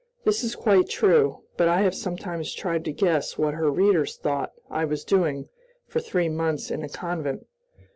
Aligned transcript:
This 0.23 0.43
is 0.43 0.55
quite 0.55 0.89
true; 0.89 1.43
but 1.57 1.67
I 1.67 1.81
have 1.81 1.93
sometimes 1.93 2.55
tried 2.55 2.83
to 2.85 2.91
guess 2.91 3.37
what 3.37 3.53
her 3.53 3.69
readers 3.69 4.17
thought 4.17 4.51
I 4.67 4.83
was 4.83 5.03
doing 5.03 5.47
for 5.85 5.99
three 5.99 6.27
months 6.27 6.71
in 6.71 6.81
a 6.83 6.89
convent. 6.89 7.45